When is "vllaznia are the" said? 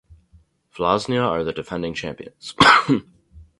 0.75-1.53